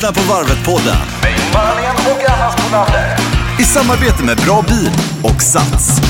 [0.00, 0.96] lyssnar på Varvet-podden
[3.58, 4.90] i samarbete med Bra Bil
[5.22, 6.00] och Sats.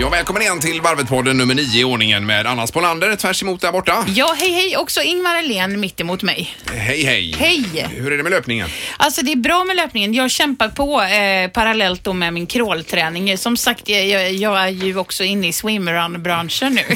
[0.00, 3.72] Ja, välkommen igen till Varvet-podden nummer nio i ordningen med Anna Spolander tvärs emot där
[3.72, 4.04] borta.
[4.08, 6.56] Ja, hej hej, också Ingmar Ahlén mitt emot mig.
[6.72, 7.34] Hej, hej.
[7.38, 7.88] Hej!
[7.96, 8.68] Hur är det med löpningen?
[8.96, 10.14] Alltså det är bra med löpningen.
[10.14, 13.38] Jag kämpar på eh, parallellt då med min crawlträning.
[13.38, 16.82] Som sagt, jag, jag, är ju också inne i swimrun-branschen nu.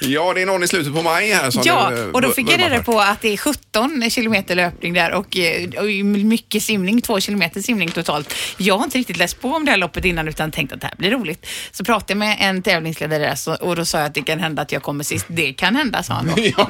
[0.00, 2.30] Ja, det är någon i slutet på maj här som ja, du, eh, och då
[2.30, 6.62] fick jag reda på att det är 17 kilometer löpning där och, eh, och mycket
[6.62, 8.34] simning, två kilometer simning totalt.
[8.56, 10.86] Jag har inte riktigt läst på om det här loppet innan utan tänkt att det
[10.86, 11.46] här blir roligt.
[11.70, 14.62] Så pratade med en tävlingsledare där så, och då sa jag att det kan hända
[14.62, 15.26] att jag kommer sist.
[15.28, 16.32] Det kan hända, sa han då.
[16.56, 16.68] Ja,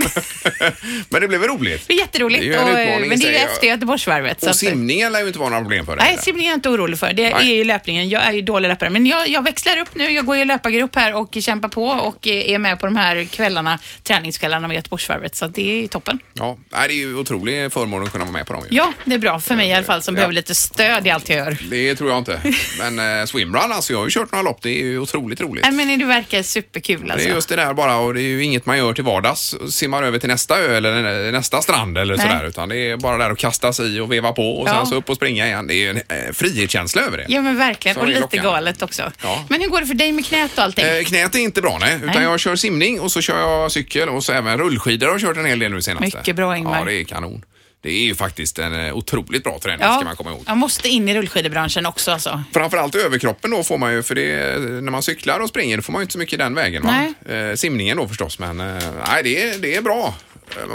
[1.08, 1.84] men det blev väl roligt?
[1.88, 2.40] Det är jätteroligt.
[2.42, 3.44] Det är ju en och, utmaning i men det är sig, ju ja.
[3.52, 4.40] efter Göteborgsvarvet.
[4.40, 6.04] så Och att- simningen lär ju inte vara några problem för dig.
[6.04, 6.22] Nej, eller?
[6.22, 7.12] simning är jag inte orolig för.
[7.12, 7.50] Det Nej.
[7.52, 8.08] är ju löpningen.
[8.08, 8.90] Jag är ju dålig löpare.
[8.90, 10.10] Men jag, jag växlar upp nu.
[10.10, 13.78] Jag går i löpargrupp här och kämpar på och är med på de här kvällarna,
[14.02, 15.36] träningskvällarna med Göteborgsvarvet.
[15.36, 16.18] Så det är ju toppen.
[16.34, 18.62] Ja, nej, det är ju otrolig förmån att kunna vara med på dem.
[18.70, 18.76] ju.
[18.76, 20.16] Ja, det är bra för mig i alla fall som Ja.
[20.16, 21.56] behöver lite stöd i allt jag gör.
[21.70, 22.40] Det tror jag inte.
[22.78, 24.62] Men eh, swimrun, alltså jag har ju kört några lopp.
[24.62, 25.64] Det är ju otroligt roligt.
[25.64, 27.28] Nej, men det verkar superkul Det alltså.
[27.28, 29.54] är just det där bara och det är ju inget man gör till vardags.
[29.70, 32.26] Simmar över till nästa ö eller nästa strand eller Nej.
[32.26, 32.44] sådär.
[32.46, 34.74] Utan det är bara där att kasta sig i och veva på och Ja.
[34.74, 35.66] sen så upp och springa igen.
[35.66, 37.26] Det är ju en eh, frihetskänsla över det.
[37.28, 37.94] Ja, men verkligen.
[37.94, 38.44] Så Och det lite lockande.
[38.50, 39.12] galet också.
[39.22, 39.44] Ja.
[39.48, 40.84] Men hur går det för dig med knät och allting?
[40.84, 42.22] Eh, knät är inte bra nej, utan Nej.
[42.24, 45.36] jag kör simning och så kör jag cykel och så även rullskidor har jag kört
[45.36, 46.16] en hel del nu senast.
[46.16, 46.78] Mycket bra, Ingmar.
[46.78, 47.44] Ja, det är kanon.
[47.80, 50.42] Det är ju faktiskt en eh, otroligt bra träning ska man komma ihåg.
[50.46, 52.42] jag måste in i rullskidebranschen också alltså.
[52.52, 56.00] Framförallt överkroppen då får man ju, för det, när man cyklar och springer får man
[56.00, 56.82] ju inte så mycket den vägen.
[56.82, 57.14] Va?
[57.34, 58.66] Eh, simningen då förstås, men eh,
[59.08, 60.14] nej, det, är, det är bra.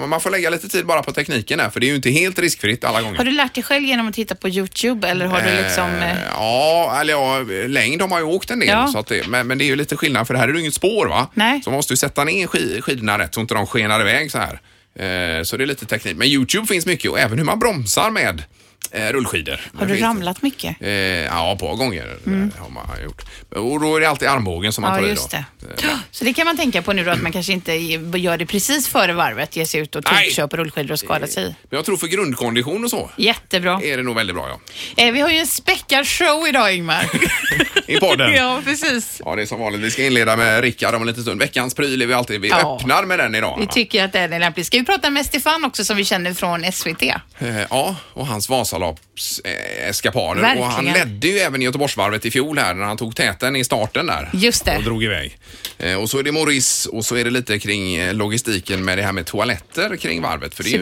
[0.01, 2.09] Eh, Man får lägga lite tid bara på tekniken där, för det är ju inte
[2.09, 3.17] helt riskfritt alla gånger.
[3.17, 5.89] Har du lärt dig själv genom att titta på YouTube eller har du liksom...
[5.95, 8.69] Eh, Ja, eller ja, längd har man ju åkt en del.
[8.69, 8.87] Ja.
[8.87, 10.59] Så att det, men, men det är ju lite skillnad för det här är ju
[10.59, 11.27] inget spår va?
[11.33, 11.61] Nej.
[11.63, 14.37] Så man måste ju sätta ner sk- skidorna rätt så inte de skenar iväg så
[14.37, 14.59] här.
[14.95, 16.17] Eh, så det är lite teknik.
[16.17, 18.43] Men Youtube finns mycket och även hur man bromsar med
[18.91, 19.59] eh, rullskidor.
[19.79, 20.75] har du Det ramlat mycket?
[20.81, 22.31] Eh, ja, ett par gånger eh,
[22.63, 23.21] har man gjort.
[23.49, 25.09] Och då är det alltid armbågen som man Mm.
[25.09, 25.45] Ja, tar just i det.
[25.81, 25.87] då.
[25.89, 28.45] Eh, Så det kan man tänka på nu då, att man kanske inte gör det
[28.45, 30.03] precis före varvet, ger sig ut och
[30.49, 31.43] på rullskidor och skadar sig.
[31.43, 33.79] Men jag tror för grundkondition och så Jättebra.
[33.83, 34.47] är det nog väldigt bra
[34.95, 35.03] ja.
[35.03, 37.05] Eh, vi har ju en späckad show idag, Ingmar.
[37.87, 38.33] I podden.
[38.33, 39.21] ja, precis.
[39.25, 39.81] Ja, det är som vanligt.
[39.81, 41.39] Vi ska inleda med Rickard om en liten stund.
[41.39, 42.41] Veckans pryl är vi alltid.
[42.41, 42.75] Vi Ja.
[42.79, 43.57] öppnar med den idag.
[43.59, 44.65] Vi tycker att den är lämplig.
[44.65, 47.03] Ska vi prata med Stefan också som vi känner från SVT?
[47.39, 50.41] Eh, Ja, och hans Vasalopps eh, eskapader.
[50.41, 50.67] Verkligen.
[50.67, 54.05] Och han ledde ju även Göteborgsvarvet i fjol här när han tog täten i starten
[54.05, 54.29] där.
[54.33, 54.77] Just det.
[54.77, 55.37] Och drog iväg.
[55.77, 58.97] Eh, och så är det Maurice och så är det lite kring eh, logistiken med
[58.97, 60.55] det här med toaletter kring varvet.
[60.55, 60.79] För det är ju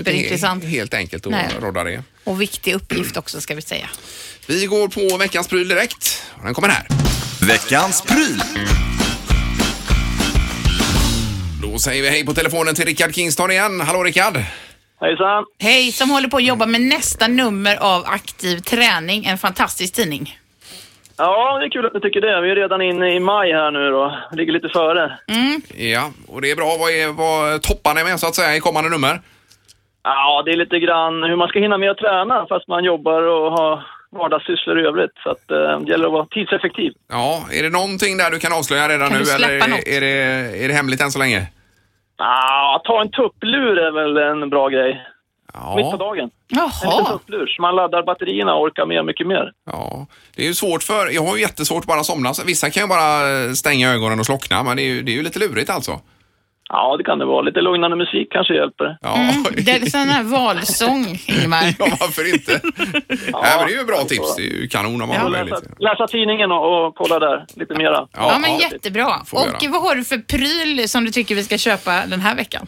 [0.54, 1.50] inte helt enkelt att Nej.
[1.62, 2.04] rodda det.
[2.24, 3.90] Och viktig uppgift också ska vi säga.
[4.48, 6.24] Vi går på veckans pryl direkt.
[6.44, 6.88] Den kommer här.
[7.42, 8.44] Veckans pryl.
[11.62, 13.82] Då säger vi hej på telefonen till Rickard Kingston igen.
[13.82, 14.44] Hallå Rickard!
[15.02, 15.46] Hejsan!
[15.60, 20.38] Hej, som håller på att jobba med nästa nummer av Aktiv träning, en fantastisk tidning.
[21.18, 22.42] Ja, det är kul att ni tycker det.
[22.42, 24.18] Vi är redan inne i maj här nu då.
[24.32, 25.20] Ligger lite före.
[25.78, 26.76] Ja, och det är bra.
[26.80, 29.22] Vad, är, vad toppar ni med så att säga i kommande nummer?
[30.04, 33.22] Ja, det är lite grann hur man ska hinna med att träna fast man jobbar
[33.22, 35.12] och har vardagssysslor i övrigt.
[35.24, 36.94] Så att eh, det gäller att vara tidseffektiv.
[37.10, 39.88] Ja, är det någonting där du kan avslöja redan Kan nu eller något?
[39.88, 40.14] är det,
[40.64, 41.48] är det hemligt än så länge?
[42.24, 44.92] Ja, ta en tupplur är väl en bra grej.
[45.76, 46.20] Mitt på Ja, dagen.
[46.20, 47.06] En liten Jaha.
[47.12, 49.52] tupplur så man laddar batterierna och orkar med mycket mer.
[49.66, 50.06] ja.
[50.36, 52.34] Det är ju svårt för, jag har ju jättesvårt att bara somna.
[52.46, 53.10] Vissa kan ju bara
[53.56, 56.00] stänga ögonen och slockna, men det är ju, det är ju lite lurigt alltså.
[56.74, 57.42] Ja, det kan det vara.
[57.42, 58.98] Lite lugnande musik kanske hjälper.
[59.02, 61.64] Ja, Mm, det är sån här valsång, Ingmar.
[61.80, 62.60] ja varför inte?
[63.34, 64.36] Nej, men det är ju bra tips.
[64.36, 65.22] Det är ju kanon om man Ja.
[65.22, 65.64] har Läsa, möjlighet.
[65.80, 68.08] läsa tidningen och, och kolla där lite mera.
[68.14, 69.08] Ja, men jättebra.
[69.32, 72.68] Och vad har du för pryl som du tycker vi ska köpa den här veckan?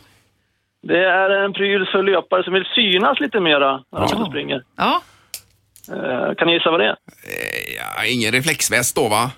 [0.88, 4.26] Det är en pryl för löpare som vill synas lite mera när de Ja.
[4.30, 4.64] springer.
[4.78, 5.02] Ja,
[5.92, 6.90] Eh, kan ni gissa vad det är?
[6.90, 9.32] Eh, Ja, ingen reflexväst då va?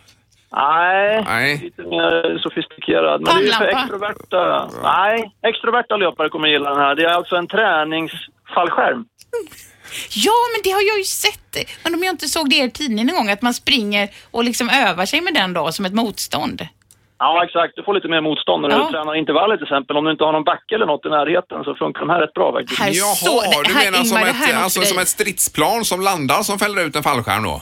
[0.56, 1.58] Nej, Nej.
[1.64, 3.22] lite mer sofistikerad.
[3.22, 4.70] Men det är för extroverta.
[4.84, 6.96] Nej, extroverta löpare kommer gilla den här.
[6.96, 9.06] Det är alltså en träningsfallskärm.
[10.26, 11.56] ja men det har jag ju sett.
[11.84, 14.44] Men om jag inte såg det i er tidning en gång, att man springer och
[14.44, 16.68] liksom övar sig med den då som ett motstånd.
[17.20, 17.74] Ja, exakt.
[17.76, 18.90] Du får lite mer motstånd när du Ja.
[18.92, 19.98] tränar intervaller till exempel.
[19.98, 22.34] Om du inte har någon backe eller något i närheten så funkar de här rätt
[22.34, 22.80] bra faktiskt.
[22.80, 27.04] Jaha, du menar som, ett, alltså, som ett stridsplan som landar som fäller ut en
[27.04, 27.62] fallskärm då?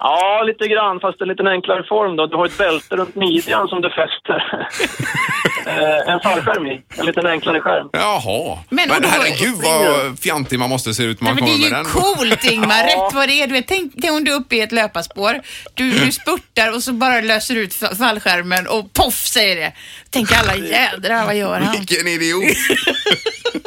[0.00, 2.26] Ja, lite grann, fast en lite enklare form då.
[2.26, 4.68] Du har ett bälte runt midjan som du fäster
[5.66, 6.82] eh, en fallskärm i.
[6.98, 7.88] En lite enklare skärm.
[7.92, 8.58] Jaha.
[8.70, 11.78] Men, Men herregud vad fjantig man måste se ut när Nej, man men det kommer
[11.78, 12.02] är med ju den.
[12.42, 13.46] coolt Ingmar, rätt vad det är.
[13.46, 15.40] Du vet, tänk tänk om du är uppe i ett löparspår,
[15.74, 19.72] du, du spurtar och så bara löser ut fa- fallskärmen och poff säger det.
[20.16, 21.72] Tänker alla jädrar, vad gör han?
[21.78, 22.44] Vilken idiot!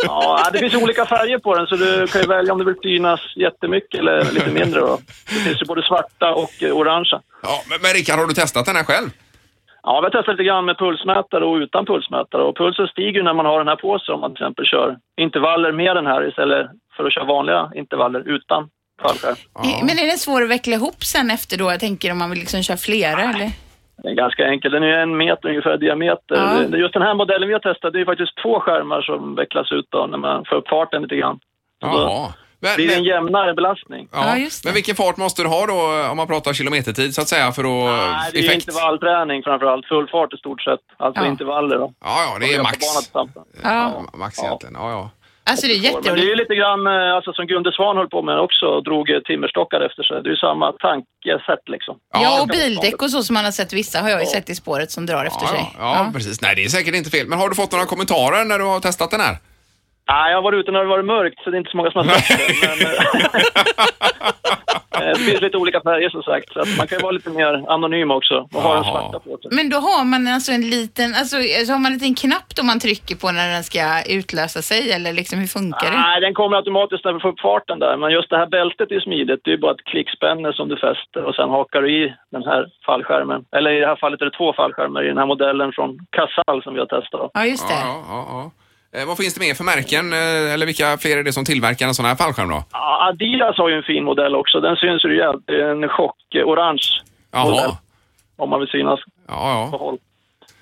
[0.03, 2.75] Ja, det finns olika färger på den så du kan ju välja om du vill
[2.83, 4.79] synas jättemycket eller lite mindre.
[4.79, 4.99] Då.
[5.29, 7.21] Det finns ju både svarta och eh, orangea.
[7.41, 9.09] Ja, men, men Rickard, har du testat den här själv?
[9.83, 12.43] Ja, vi har testat lite grann med pulsmätare och utan pulsmätare.
[12.43, 14.97] Och pulsen stiger när man har den här på sig om man till exempel kör
[15.21, 16.67] intervaller med den här istället
[16.97, 18.69] för att köra vanliga intervaller utan
[19.01, 19.35] fallskärm.
[19.63, 21.71] Eh, Men är den svår att veckla ihop sen efter då?
[21.71, 23.51] Jag tänker om man vill liksom köra flera eller?
[24.03, 24.71] Den är ganska enkel.
[24.71, 26.35] Den är en meter ungefär i diameter.
[26.71, 26.77] Ja.
[26.77, 29.85] Just den här modellen vi har testat, det är faktiskt två skärmar som vecklas ut
[29.89, 31.39] då när man får upp farten lite grann.
[31.81, 32.33] Jaha.
[32.61, 34.07] Men, Det blir en jämnare belastning.
[34.11, 34.67] ja, Ja, just det.
[34.67, 37.61] men vilken fart måste du ha då om man pratar kilometertid så att säga för
[37.63, 37.95] att...
[38.13, 38.67] Nej, det är effekt?
[38.67, 39.85] intervallträning framför allt.
[39.85, 40.79] Full fart i stort sett.
[40.97, 41.27] Alltså Ja.
[41.27, 41.93] intervaller då.
[42.03, 42.77] Ja, ja, det är max.
[43.13, 43.27] Ja.
[43.63, 44.75] Ja, max egentligen.
[44.79, 45.09] Ja, ja.
[45.49, 46.37] Alltså det är Men det är ju jätteroligt.
[46.41, 49.81] lite grann eh, alltså, som Gunde Svan höll på med också och drog eh, timmerstockar
[49.87, 50.15] efter sig.
[50.23, 51.95] Det är ju samma tankesätt liksom.
[52.13, 54.55] Ja, och bildäck och så som man har sett vissa har jag ju sett i
[54.55, 55.63] spåret som drar efter Ja, sig.
[55.79, 56.41] ja, ja, precis.
[56.41, 57.27] Nej, det är säkert inte fel.
[57.27, 59.37] Men har du fått några kommentarer när du har testat den här?
[60.09, 61.91] Nej, jag har varit ute när det varit mörkt så det är inte så många
[61.91, 62.67] som har sett det.
[62.67, 62.79] Men,
[65.07, 66.53] eh, det finns lite olika färger som sagt.
[66.53, 69.37] Så att man kan ju vara lite mer anonym också och ha den svarta på
[69.37, 69.51] sig.
[69.51, 71.35] Men då har man alltså en liten, alltså
[71.65, 73.83] så har man en liten knapp då man trycker på när den ska
[74.17, 75.97] utlösa sig eller liksom hur funkar det?
[75.97, 77.97] Nej, den kommer automatiskt när vi får upp farten där.
[77.97, 79.41] Men just det här bältet är ju smidigt.
[79.43, 82.43] Det är ju bara ett klickspänne som du fäster och sen hakar du i den
[82.43, 83.41] här fallskärmen.
[83.57, 86.63] Eller i det här fallet är det två fallskärmar i den här modellen från Casall
[86.63, 87.31] som vi har testat.
[87.33, 87.73] Ja, just det.
[87.73, 88.51] Ja, ja, ja.
[88.95, 90.13] Eh, vad finns det mer för märken?
[90.13, 92.63] Eh, eller vilka fler är det som tillverkar en sån här fallskärm då?
[92.71, 94.59] Ja, Adidas har ju en fin modell också.
[94.59, 95.43] Den syns ju rejält.
[95.47, 96.87] Det är en chock-orange
[97.45, 97.71] modell.
[98.37, 99.97] Om man vill synas Ja, på håll.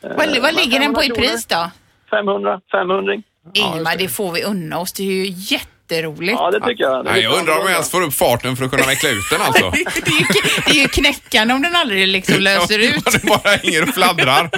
[0.02, 1.72] Vad, vad ligger den på i 500 pris då?
[2.10, 3.14] 500, 500.
[3.54, 4.94] Ingmar, det får vi unna oss.
[4.94, 6.40] Det är ju jätteroligt.
[6.40, 7.06] Ja, det tycker jag.
[7.06, 7.72] Det är Nej, jag lite undrar om jag annorlunda.
[7.74, 9.70] ens får upp farten för att kunna veckla ut den alltså.
[9.72, 9.78] Det
[10.12, 10.26] är, ju,
[10.66, 13.04] det är ju knäckande om den aldrig liksom löser ut.
[13.06, 14.50] Ja, det bara hänger och fladdrar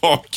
[0.00, 0.28] bak.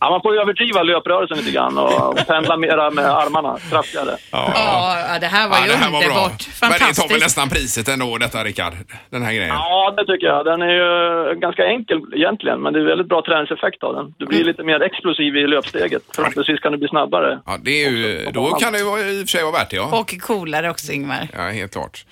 [0.00, 4.16] Ja, man får ju överdriva löprörelsen lite grann och pendla mera med armarna kraftigare.
[4.32, 4.96] Ja, ja.
[5.12, 6.08] Ja, det här var ju det här var bra.
[6.08, 6.48] underbart.
[6.60, 7.20] Men det tar väl Fantastiskt.
[7.22, 8.72] nästan priset ändå detta Rickard,
[9.10, 9.48] den här grejen.
[9.54, 10.44] Ja, det tycker jag.
[10.44, 14.14] Den är ju ganska enkel egentligen, men det är väldigt bra träningseffekt av den.
[14.18, 16.02] Du blir lite mer explosiv i löpsteget.
[16.14, 17.38] Förhoppningsvis kan du bli snabbare.
[17.46, 19.70] Ja, det är ju, då kan det ju vara- i och för sig vara värt
[19.70, 19.98] det ja.
[20.00, 21.28] Och coolare också, Ingmar.
[21.36, 22.04] Ja, helt klart.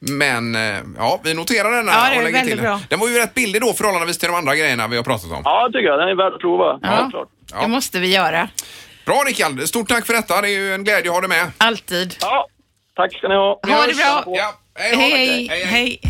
[0.00, 2.60] Men eh, ja, vi noterar den Ja, och lägger till.
[2.60, 2.80] bra.
[2.88, 5.42] Den var ju rätt billig då förhållandevis till de andra grejerna vi har pratat om.
[5.44, 5.98] Ja, det tycker jag.
[6.00, 6.78] Den är värd att prova.
[6.82, 7.10] Ja.
[7.52, 7.60] Ja.
[7.62, 8.48] Det måste vi göra.
[9.06, 10.40] Bra Rickard, stort tack för detta.
[10.40, 11.50] Det är ju en glädje att ha dig med.
[11.58, 12.14] Alltid.
[12.20, 12.46] Ja,
[12.96, 13.60] tack ska ni ha.
[13.66, 14.24] Ha det bra.
[14.36, 14.98] Ja, hej, då.
[14.98, 16.00] Hej, hej.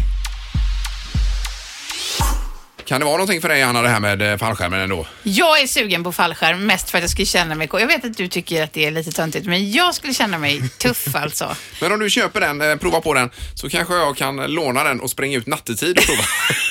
[2.89, 5.07] Kan det vara någonting för dig Anna det här med eh, fallskärmen ändå?
[5.23, 8.17] Jag är sugen på fallskärm mest för att jag skulle känna mig Jag vet att
[8.17, 11.57] du tycker att det är lite töntigt, men jag skulle känna mig tuff alltså.
[11.81, 15.01] Men om du köper den, eh, prova på den, så kanske jag kan låna den
[15.01, 16.23] och springa ut nattetid och prova.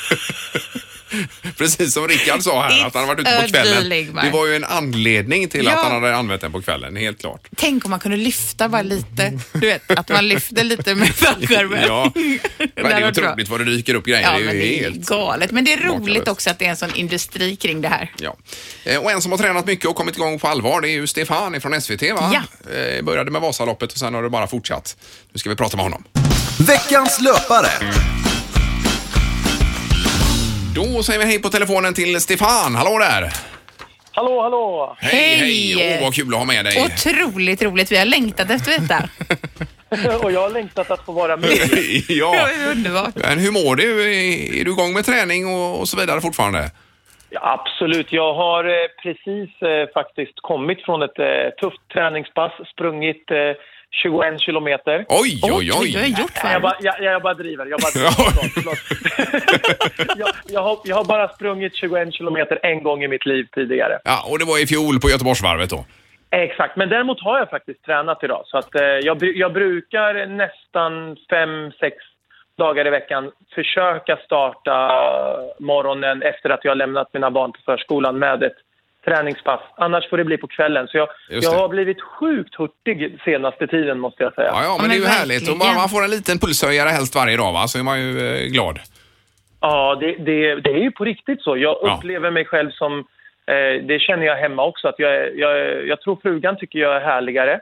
[1.58, 4.14] Precis som Rickard sa här, It's att han varit ute på kvällen.
[4.24, 5.72] Det var ju en anledning till Ja.
[5.72, 7.48] att han hade använt den på kvällen, helt klart.
[7.56, 9.40] Tänk om man kunde lyfta bara lite.
[9.54, 11.84] Du vet, att man lyfter lite med fallskärmen.
[11.88, 14.22] Ja, men det är otroligt vad det dyker upp grejer.
[14.22, 15.06] Ja, det är men ju det är helt...
[15.06, 15.52] galet.
[15.52, 16.28] Men det är roligt makalöst.
[16.28, 18.12] också att det är en sån industri kring det här.
[18.20, 18.36] Ja.
[18.84, 21.08] Eh, Och en som har tränat mycket och kommit igång på allvar, det är ju
[21.08, 22.32] Stefan från SVT va?
[22.34, 22.72] Ja.
[22.76, 24.98] Eh, Började med Vasaloppet och sen har det bara fortsatt.
[25.32, 26.04] Nu ska vi prata med honom.
[26.60, 27.68] Veckans löpare.
[30.78, 32.76] Då säger vi hej på telefonen till Stefan.
[32.76, 33.24] Hallå där!
[34.12, 34.96] Hallå, hallå!
[35.00, 35.74] Hej, Hej.
[35.74, 35.98] hej!
[35.98, 36.86] Åh, vad kul att ha med dig.
[36.86, 37.92] Otroligt roligt.
[37.92, 39.00] Vi har längtat efter detta.
[40.24, 41.50] Och jag har längtat att få vara med.
[42.10, 42.32] ja.
[42.48, 43.16] Det är underbart.
[43.16, 43.90] Men hur mår du?
[44.60, 46.72] Är du igång med träning och, och så vidare fortfarande?
[47.30, 48.12] Ja, absolut.
[48.12, 53.38] Jag har eh, precis eh, faktiskt kommit från ett eh, tufft träningspass, sprungit eh,
[54.04, 55.06] 21 kilometer.
[55.10, 56.16] Oj, oj, Oj, har oj!
[56.22, 57.66] gjort Nej, Jag bara, jag, jag bara driver.
[57.66, 58.12] Jag, bara driver.
[58.18, 60.18] Förlåt, förlåt.
[60.18, 64.00] jag, jag, har, jag har bara sprungit 21 kilometer en gång i mitt liv tidigare.
[64.04, 65.86] Ja, och det var i fjol på Göteborgsvarvet då.
[66.32, 68.42] Exakt, men däremot har jag faktiskt tränat idag.
[68.46, 71.96] Så att, eh, jag, bru- jag brukar nästan fem, sex
[72.58, 74.76] dagar i veckan försöka starta
[75.60, 78.58] morgonen efter att jag har lämnat mina barn på förskolan med ett
[79.08, 79.62] träningspass.
[79.78, 80.88] Annars får det bli på kvällen.
[80.88, 84.48] Så jag, jag har blivit sjukt hurtig senaste tiden måste jag säga.
[84.54, 85.50] Ja, ja, men, men det är ju härligt.
[85.52, 88.12] Och bara man får en liten pulshöjare helst varje dag va, så är man ju
[88.30, 88.80] eh, glad.
[89.62, 91.58] Ja, det, det, det är ju på riktigt så.
[91.58, 91.96] Jag Ja.
[91.98, 93.00] upplever mig själv som,
[93.48, 97.02] eh, det känner jag hemma också, att jag, jag, jag tror frugan tycker jag är
[97.02, 97.60] härligare.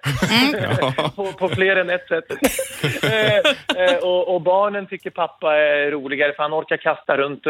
[1.16, 2.26] på, på fler än ett sätt.
[3.04, 3.38] eh,
[3.84, 7.44] eh, och, och barnen tycker pappa är roligare för han orkar kasta runt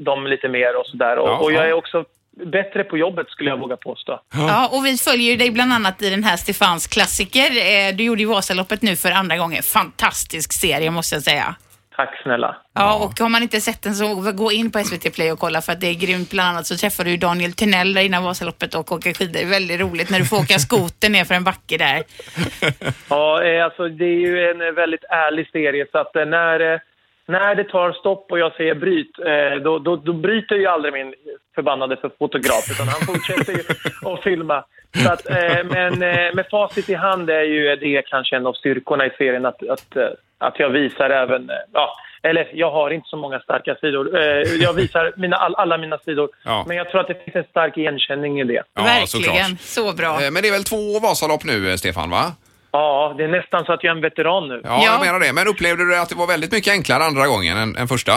[0.00, 1.16] dem lite mer och sådär.
[1.18, 1.68] Och, Ja, och jag ja.
[1.68, 2.04] är också
[2.52, 4.20] bättre på jobbet skulle jag våga påstå.
[4.34, 7.50] Ja, och vi följer ju dig bland annat i den här Stefans klassiker.
[7.50, 9.62] Eh, Du gjorde ju Vasaloppet nu för andra gången.
[9.62, 11.54] Fantastisk serie måste jag säga.
[11.96, 12.56] Tack snälla.
[12.74, 15.62] Ja, och har man inte sett den så gå in på SVT Play och kolla
[15.62, 16.30] för att det är grymt.
[16.30, 19.32] Bland annat så träffar du Daniel Tynell där innan Vasaloppet och åker skidor.
[19.32, 22.02] Det är väldigt roligt när du får åka skoter ner för en backe där.
[23.08, 26.80] Ja, eh, alltså det är ju en väldigt ärlig serie så att eh, när, eh,
[27.26, 30.94] när det tar stopp och jag säger bryt, eh, då, då, då bryter ju aldrig
[30.94, 31.14] min
[31.54, 33.62] förbannade för fotograf utan han fortsätter ju
[34.12, 34.64] att filma.
[35.04, 38.52] Så att, eh, men eh, med facit i hand är ju det kanske en av
[38.52, 42.90] styrkorna i serien att, att, eh, att jag visar även, eh, ja, eller jag har
[42.90, 44.20] inte så många starka sidor.
[44.20, 44.22] Eh,
[44.60, 46.28] jag visar mina, all, alla mina sidor.
[46.44, 46.64] Ja.
[46.68, 48.62] Men jag tror att det finns en stark igenkänning i det.
[48.74, 49.06] Ja, Verkligen.
[49.06, 49.60] såklart.
[49.60, 50.22] Så bra.
[50.24, 52.24] Eh, Men det är väl två Vasalopp nu, Stefan, va?
[52.72, 54.60] Ja, det är nästan så att jag är en veteran nu.
[54.64, 54.84] Ja, Ja.
[54.92, 55.32] jag menar det.
[55.32, 58.12] Men upplevde du att det var väldigt mycket enklare andra gången än, än första?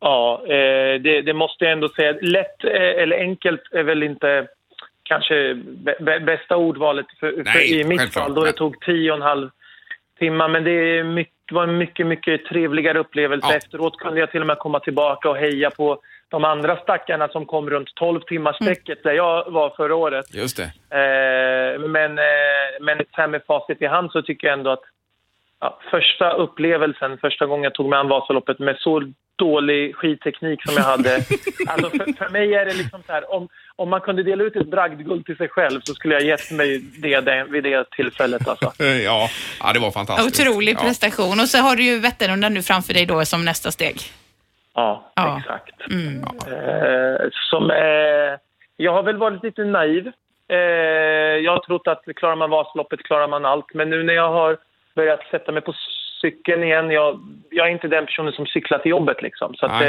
[0.00, 2.12] Ja, eh, det, det måste jag ändå säga.
[2.22, 4.46] Lätt eh, eller enkelt är väl inte
[5.02, 9.10] kanske bä- bä- bästa ordvalet för, för Nej, i mitt fall då det tog tio
[9.10, 9.50] och en halv
[10.18, 10.48] timme.
[10.48, 13.46] Men det är mycket, var en mycket, mycket trevligare upplevelse.
[13.50, 13.56] Ja.
[13.56, 15.98] Efteråt kunde jag till och med komma tillbaka och heja på
[16.32, 20.34] de andra stackarna som kom runt 12 timmars strecket där jag var förra året.
[20.34, 20.62] Just det.
[20.98, 24.84] Eh, men, eh, men så här med facit i hand så tycker jag ändå att
[25.60, 30.74] ja, första upplevelsen, första gången jag tog mig an Vasaloppet med så dålig skidteknik som
[30.74, 31.14] jag hade.
[31.66, 34.56] alltså för, för mig är det liksom så här, om, om man kunde dela ut
[34.56, 38.48] ett bragdguld till sig själv så skulle jag gett mig det, det vid det tillfället.
[38.48, 38.72] Alltså.
[39.04, 39.28] Ja,
[39.60, 40.40] ja det var fantastiskt.
[40.40, 40.80] Otrolig ja.
[40.80, 41.40] prestation.
[41.40, 43.96] Och så har du ju Vätternrundan nu framför dig då som nästa steg.
[44.74, 45.38] Ja, Ja.
[45.38, 45.74] exakt.
[45.90, 46.22] Mm.
[46.22, 48.38] Eh, som, eh,
[48.76, 50.12] jag har väl varit lite naiv.
[50.48, 50.56] Eh,
[51.44, 53.74] jag har trott att klarar man Vasaloppet klarar man allt.
[53.74, 54.56] Men nu när jag har
[54.94, 55.74] börjat sätta mig på
[56.20, 59.54] cykeln igen, jag, jag är inte den personen som cyklar till jobbet liksom.
[59.54, 59.82] Så att,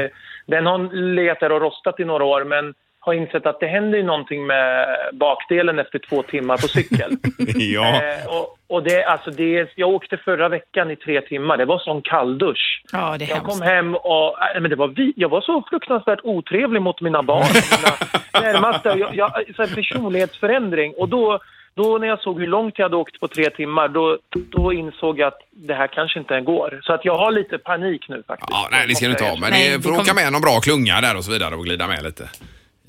[0.46, 2.74] den har legat där och rostat i några år men
[3.06, 7.12] har insett att det händer ju någonting med bakdelen efter två timmar på cykel.
[7.56, 7.86] Ja.
[7.96, 11.58] Eh, och, och det, alltså det, jag åkte förra veckan i tre timmar.
[11.58, 12.82] Det var sån kalldusch.
[12.92, 13.52] Ja, det är Jag hemskt.
[13.52, 17.24] kom hem och äh, men det var vi, jag var så fruktansvärt otrevlig mot mina
[17.24, 17.46] barn.
[18.34, 18.90] Mina närmaste.
[18.90, 20.94] Jag, jag, så här personlighetsförändring.
[20.98, 21.40] Och då,
[21.76, 24.18] då när jag såg hur långt jag hade åkt på tre timmar, då,
[24.52, 26.80] då insåg jag att det här kanske inte går.
[26.84, 28.50] Så att jag har lite panik nu faktiskt.
[28.52, 29.38] Ja, nej, det ska du inte ha.
[29.40, 32.04] Men det får åka med någon bra klunga där och så vidare och glida med
[32.04, 32.30] lite.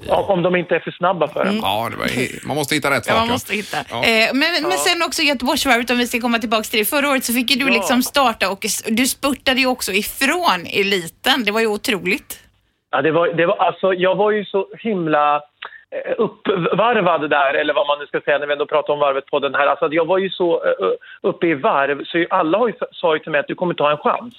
[0.03, 1.57] Ja, Om de inte är för snabba för en.
[1.57, 3.21] Ja, det var, man måste hitta rätt Ja, sak.
[3.21, 3.77] man måste hitta.
[3.91, 3.97] Ja.
[4.05, 6.85] Eh, men, men sen också Göteborgsvarvet, om vi ska komma tillbaka till det.
[6.85, 7.73] Förra året så fick ju du Ja.
[7.73, 11.45] liksom starta och du spurtade ju också ifrån eliten.
[11.45, 12.41] Det var ju otroligt.
[12.91, 17.75] Ja, det var, det var, alltså, jag var ju så himla eh, uppvarvad där, eller
[17.75, 19.67] vad man nu ska säga när vi ändå pratar om varvet på den här.
[19.67, 20.73] Alltså, att jag var ju så eh,
[21.23, 23.91] uppe i varv, så alla har ju, sa ju till mig att du kommer ta
[23.91, 24.35] en chans.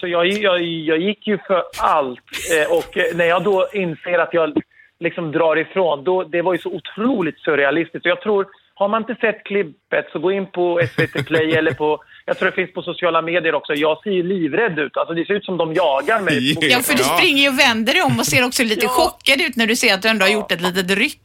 [0.00, 2.20] Så jag, jag, jag gick ju för allt.
[2.56, 4.52] Eh, och när jag då inser att jag
[5.04, 8.06] liksom drar ifrån, då, det var ju så otroligt surrealistiskt.
[8.06, 11.72] Och jag tror, har man inte sett klippet så gå in på SVT Play eller
[11.72, 13.74] på, jag tror det finns på sociala medier också.
[13.74, 14.96] Jag ser ju livrädd ut.
[14.96, 16.52] Alltså det ser ut som de jagar mig.
[16.52, 16.66] Ja.
[16.70, 18.88] Ja, för du springer ju och vänder dig om och ser också lite Ja.
[18.88, 21.20] chockad ut när du ser att du ändå har gjort ett litet ryck.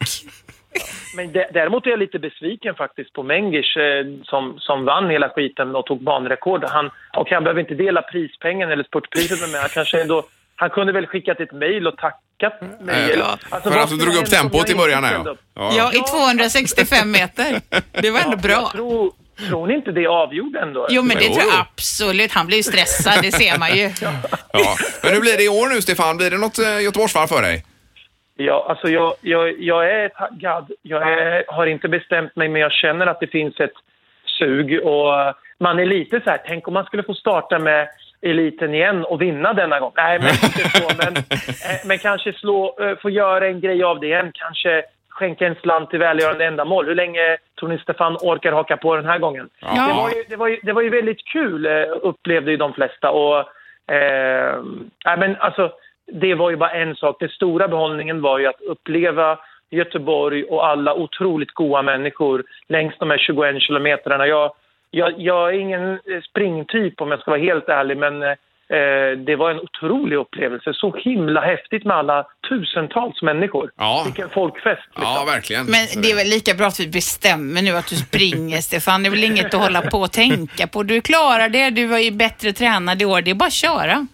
[1.15, 5.29] Men dä- däremot är jag lite besviken faktiskt på Mengish eh, som, som vann hela
[5.29, 6.63] skiten och tog banrekord.
[6.67, 9.59] Han, och han behöver inte dela prispengen eller spurtpriset med mig.
[9.61, 10.23] Han, kanske ändå,
[10.59, 12.95] han kunde väl skickat ett mejl och tackat mig.
[12.95, 13.37] Eh, eller- ja.
[13.49, 15.13] alltså, För att du drog upp tempot i början här.
[15.25, 15.31] Ja.
[15.31, 15.39] upp?
[15.53, 17.61] Ja, i 265 meter.
[17.91, 18.51] Det var ändå bra.
[18.51, 19.11] Jag tror,
[19.49, 20.87] tror ni inte det avgjorde ändå?
[20.89, 22.31] Jo, men det Jo, tror jag absolut.
[22.31, 23.83] Han blir ju stressad, det ser man ju.
[24.53, 24.75] Ja.
[25.03, 26.17] Men hur blir det i år nu, Stefan?
[26.17, 27.65] Blir det något eh, Göteborgsvarv för dig?
[28.35, 30.71] Ja, alltså jag, jag, jag är taggad.
[30.81, 33.73] Jag är, har inte bestämt mig, men jag känner att det finns ett
[34.39, 34.79] sug.
[34.83, 37.87] Och eh, man är lite så här, tänk om man skulle få starta med
[38.21, 39.91] eliten igen och vinna denna gång.
[39.95, 40.87] Nej, men inte så.
[40.97, 44.31] Men, eh, men kanske slå, eh, få göra en grej av det igen.
[44.33, 44.83] Kanske
[45.19, 46.85] skänka en slant till välgörande ändamål.
[46.85, 49.49] Hur länge tror ni Stefan orkar haka på den här gången?
[49.59, 49.87] Ja.
[49.87, 52.73] Det, var ju, det, var ju, det var ju väldigt kul, eh, upplevde ju de
[52.73, 53.11] flesta.
[53.11, 53.39] Och,
[53.93, 54.63] eh,
[55.17, 55.71] men alltså,
[56.11, 57.19] det var ju bara en sak.
[57.19, 59.37] Den stora behållningen var ju att uppleva
[59.69, 64.27] Göteborg och alla otroligt goa människor längs de här 21 kilometrarna.
[64.27, 64.51] Jag,
[64.91, 69.51] jag, jag är ingen springtyp om jag ska vara helt ärlig, men eh, det var
[69.51, 70.73] en otrolig upplevelse.
[70.73, 73.71] Så himla häftigt med alla tusentals människor.
[73.77, 74.01] Ja.
[74.05, 74.81] Vilken folkfest.
[74.95, 75.03] Liksom.
[75.03, 75.65] Ja, verkligen.
[75.65, 79.03] Men det är väl lika bra att vi bestämmer nu att du springer, Stefan.
[79.03, 80.83] Det är väl inget att hålla på och tänka på.
[80.83, 83.21] Du klarar det, du var ju bättre tränad i år.
[83.21, 84.07] Det är bara att köra.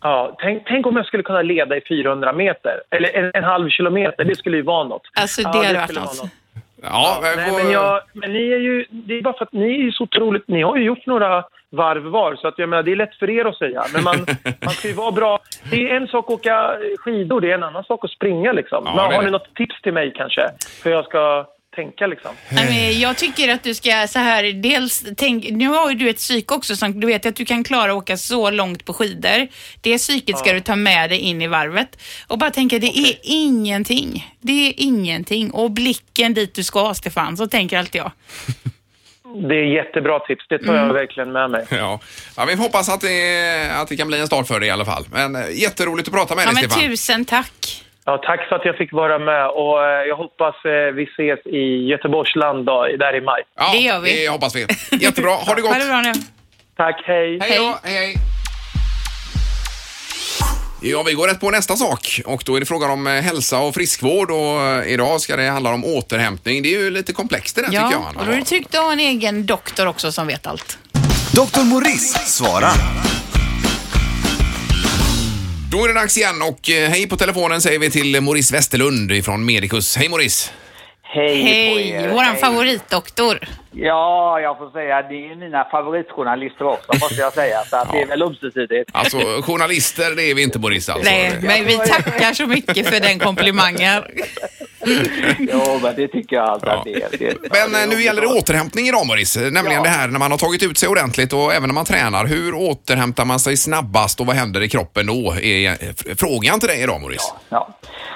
[0.00, 3.68] Ja, tänk, tänk om jag skulle kunna leda i 400 meter, eller en, en halv
[3.70, 4.24] kilometer.
[4.24, 5.02] Det skulle ju vara något.
[5.14, 6.22] Alltså, det Ja, hade varit något.
[6.22, 6.30] något.
[6.82, 9.64] Ja, Nej, vår- men, jag, men ni är ju, det är bara för att ni
[9.74, 12.82] är ju så otroligt, ni har ju gjort några varv var, så att jag menar,
[12.82, 13.84] det är lätt för er att säga.
[13.94, 14.16] Men man,
[14.64, 15.38] man ska ju vara bra.
[15.70, 18.82] Det är en sak att åka skidor, det är en annan sak att springa liksom.
[18.86, 20.48] Ja, men, har ni något tips till mig kanske?
[20.82, 22.30] För jag ska tänka liksom.
[22.50, 26.16] Nej, jag tycker att du ska så här, dels tänk, nu har ju du ett
[26.16, 29.48] psyke också som du vet att du kan klara att åka så långt på skidor.
[29.80, 33.16] Det psyket ska du ta med dig in i varvet och bara tänka det är
[33.22, 34.34] ingenting.
[34.40, 38.10] Det är ingenting och blicken dit du ska Stefan, så tänker alltid jag.
[39.48, 41.66] Det är jättebra tips, det tar jag verkligen med mig.
[41.70, 42.00] Ja.
[42.36, 44.84] ja, vi hoppas att det, att det kan bli en start för dig i alla
[44.84, 45.04] fall.
[45.12, 46.90] Men eh, jätteroligt att prata med Ja, dig men Stefan.
[46.90, 47.82] tusen tack.
[48.08, 51.46] Ja, tack för att jag fick vara med och eh, jag hoppas eh, vi ses
[51.46, 53.42] i Göteborgsland då, där i maj.
[53.56, 54.22] Ja, Det gör vi.
[54.22, 54.66] Det hoppas vi.
[55.00, 55.72] Jättebra, ha det gott.
[55.72, 56.12] Ha det bra nu.
[56.76, 57.38] Tack, hej!
[57.40, 58.14] Hej då, hej hej.
[60.82, 63.58] Ja, vi går rätt på nästa sak och då är det frågan om eh, hälsa
[63.58, 66.62] och friskvård och idag ska det handla om återhämtning.
[66.62, 67.92] Det är ju lite komplext det där tycker jag.
[67.92, 70.78] Ja, och då är det tryggt att ha en egen doktor också som vet allt.
[71.32, 71.64] Dr.
[71.64, 72.72] Morris svarar.
[75.70, 79.24] Då är det dags igen och eh, hej på telefonen säger vi till Maurice Westerlund
[79.24, 79.96] från Medicus.
[79.96, 80.50] Hej Maurice!
[81.02, 82.00] Hej, på er.
[82.00, 82.40] Hej, våran Hej.
[82.40, 83.38] favoritdoktor.
[83.72, 87.64] Ja, jag får säga det är mina favoritjournalister också måste jag säga.
[87.70, 88.90] Så att det är väl ömsesidigt.
[88.92, 91.10] Alltså journalister det är vi inte Maurice alltså.
[91.10, 94.02] Nej, men vi tackar så mycket för den komplimangen.
[95.38, 96.76] Jo, men det tycker jag alltså Ja.
[96.76, 97.08] att det är.
[97.18, 99.82] Det, Men eh, nu gäller det återhämtning idag Maurice, nämligen Ja.
[99.82, 102.26] det här när man har tagit ut sig ordentligt och även när man tränar.
[102.26, 105.34] Hur återhämtar man sig snabbast och vad händer i kroppen då?
[105.42, 105.76] Är eh,
[106.18, 107.34] frågan till dig idag Maurice.
[107.48, 107.68] Ja.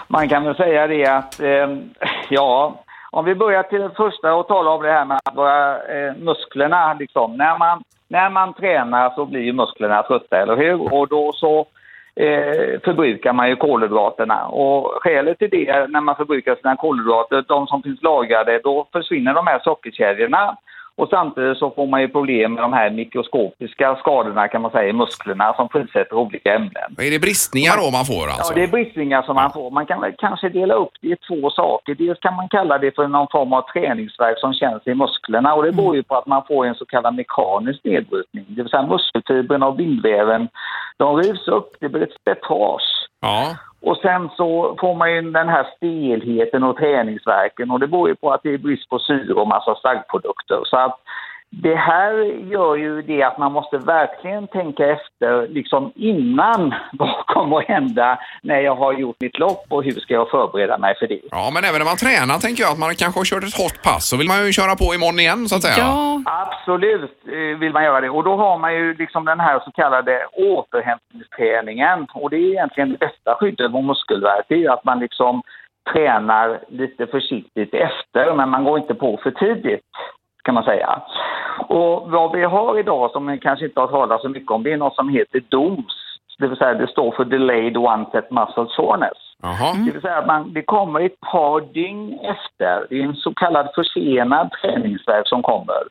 [0.09, 1.69] Man kan väl säga det att, eh,
[2.31, 6.15] ja, om vi börjar till det första och tala om det här med våra eh,
[6.19, 6.95] musklerna.
[6.95, 7.37] Liksom.
[7.37, 10.93] När, man, när man tränar så blir musklerna trötta, eller hur?
[10.95, 11.67] Och då så
[12.17, 14.47] eh, förbrukar man ju kolhydraterna.
[14.47, 18.89] Och skälet till det, är när man förbrukar sina kolhydrater, de som finns lagrade, då
[18.93, 20.57] försvinner de här sockerkedjorna.
[20.97, 24.89] Och samtidigt så får man ju problem med de här mikroskopiska skadorna kan man säga
[24.89, 26.91] i musklerna som frisätter olika ämnen.
[26.99, 28.53] Är det bristningar då man får alltså?
[28.53, 29.71] Ja, det är bristningar som man får.
[29.71, 31.95] Man kan väl kanske dela upp det i två saker.
[31.95, 35.63] Dels kan man kalla det för någon form av träningsvärk som känns i musklerna och
[35.63, 38.45] det beror ju på att man får en så kallad mekanisk nedbrytning.
[38.49, 40.49] Det vill säga muskelfibrerna och bindväven,
[40.97, 43.09] de rivs upp, det blir ett slitage.
[43.21, 43.57] Ja.
[43.83, 48.15] Och sen så får man ju den här stelheten och träningsverken och det beror ju
[48.15, 50.61] på att det är brist på syre och massa slaggprodukter.
[50.65, 51.01] Så att
[51.53, 52.13] det här
[52.53, 58.19] gör ju det att man måste verkligen tänka efter liksom innan vad kommer att hända
[58.43, 61.21] när jag har gjort mitt lopp och hur ska jag förbereda mig för det.
[61.31, 63.83] ja, men även när man tränar tänker jag att man kanske har kört ett hårt
[63.83, 65.75] pass så vill man ju köra på imorgon igen så att säga.
[65.79, 68.11] Ja, Absolut eh, vill man göra det.
[68.11, 72.07] Och då har man ju liksom den här så kallade återhämtningsträningen.
[72.15, 74.45] Och det är egentligen det bästa skyddet mot muskelvärk.
[74.49, 75.43] Det är ju att man liksom
[75.93, 79.85] tränar lite försiktigt efter, men man går inte på för tidigt
[80.43, 81.03] kan man säga.
[81.69, 84.73] Och vad vi har idag som ni kanske inte har talat så mycket om, det
[84.73, 85.95] är något som heter DOMS.
[86.39, 89.19] Det vill säga det står för Delayed Onset Muscle Soreness.
[89.43, 89.73] Jaha.
[89.87, 92.87] Det vill säga att man, det kommer ett par dygn efter.
[92.91, 95.83] Det är en så kallad försenad träningsvärk som kommer.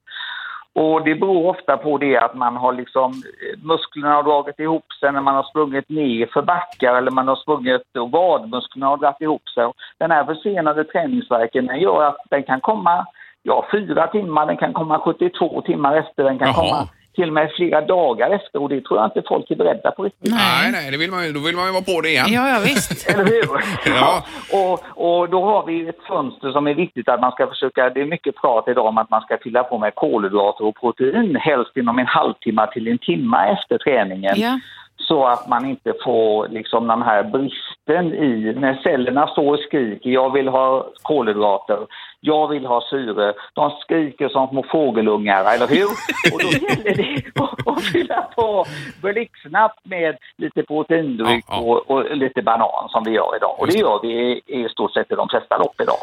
[0.74, 4.94] Och det beror ofta på det att man har liksom, eh, musklerna har dragit ihop
[5.00, 8.98] sig när man har sprungit ner för backar eller man har sprungit och vadmusklerna har
[8.98, 9.72] dragit ihop sig.
[9.98, 13.06] Den här försenade träningsvärken den gör att den kan komma
[13.44, 16.56] ja, fyra timmar, den kan komma 72 timmar efter, den kan Jaha.
[16.56, 16.88] komma
[17.20, 20.04] till och med flera dagar efter och det tror jag inte folk är beredda på
[20.04, 20.32] riktigt.
[20.32, 22.26] Nej, nej, det vill man ju, då vill man ju vara på det igen.
[22.30, 23.10] ja, ja visst.
[23.14, 23.50] Eller hur?
[24.00, 24.24] Ja.
[24.60, 28.02] Och, och då har vi ett fönster som är viktigt att man ska försöka, det
[28.02, 31.78] är mycket prat idag om att man ska fylla på med kolhydrater och protein, helst
[31.78, 34.34] inom en halvtimme till en timme efter träningen.
[34.36, 34.60] Ja.
[34.98, 40.10] Så att man inte får liksom den här bristen i, när cellerna står och skriker,
[40.10, 41.80] jag vill ha kolhydrater,
[42.22, 43.34] jag vill ha syre.
[43.54, 45.86] De skriker som små fågelungar, eller hur?
[46.34, 48.66] Och då gäller det att- att fylla på
[49.02, 51.58] blixtsnabbt med lite proteindryck Ja, ja.
[51.60, 53.56] Och, och lite banan som vi gör idag.
[53.60, 55.98] Och det gör vi i, i stort sett i de flesta lopp idag.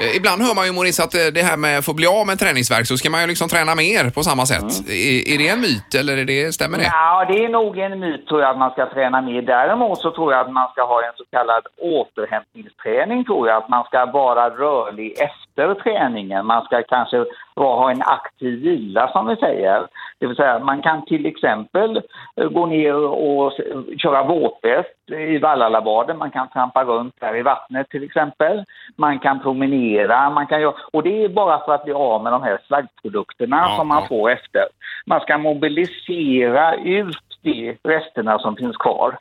[0.00, 2.26] Eh, Ibland hör man ju Maurice att eh, det här med att få bli av
[2.26, 4.70] med träningsvärk så ska man ju liksom träna mer på samma sätt.
[4.88, 6.84] Är, är det en myt eller är det, stämmer det?
[6.84, 9.42] Ja, det är nog en myt tror jag att man ska träna mer.
[9.42, 13.56] Däremot så tror jag att man ska ha en så kallad återhämtningsträning tror jag.
[13.62, 16.46] Att man ska vara rörlig efter träningen.
[16.46, 17.24] Man ska kanske
[17.56, 19.86] ha en aktiv vila som vi säger.
[20.18, 22.02] Det vill säga man kan till exempel
[22.36, 23.52] eh, gå ner och
[23.98, 26.18] köra våtbäst i Vallalabaden.
[26.18, 28.64] Man kan trampa runt där i vattnet till exempel.
[28.96, 30.30] Man kan promenera.
[30.30, 33.56] Man kan göra, och det är bara för att bli av med de här slaggprodukterna
[33.68, 34.62] Ja, som man får efter.
[35.06, 39.16] Man ska mobilisera ut de resterna som finns kvar.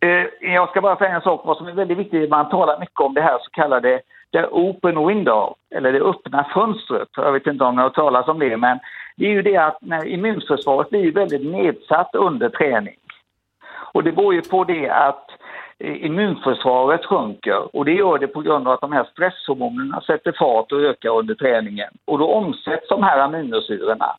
[0.00, 3.00] Eh, Jag ska bara säga en sak, vad som är väldigt viktigt, man talar mycket
[3.00, 4.00] om det här så kallade
[4.36, 7.08] the open window, eller det öppna fönstret.
[7.16, 8.78] Jag vet inte om ni har talat om det, men
[9.16, 12.96] det är ju det att när immunförsvaret blir väldigt nedsatt under träning.
[13.92, 15.30] Och det beror ju på det att
[15.78, 20.32] eh, immunförsvaret sjunker och det gör det på grund av att de här stresshormonerna sätter
[20.32, 21.90] fart och ökar under träningen.
[22.04, 24.16] Och då omsätts de här aminosyrorna.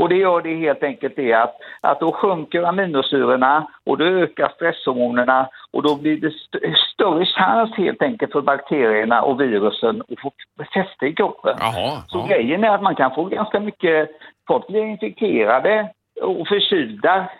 [0.00, 4.48] Och det gör det helt enkelt det att, att då sjunker aminosyrorna och då ökar
[4.48, 6.58] stresshormonerna och då blir det st
[6.94, 10.32] större chans helt enkelt för bakterierna och virusen att få
[10.74, 11.56] fäste i kroppen.
[11.60, 12.26] Jaha, Så ja.
[12.26, 14.10] grejen är att man kan få ganska mycket,
[14.46, 15.88] folk blir infekterade
[16.20, 17.30] och förkylda.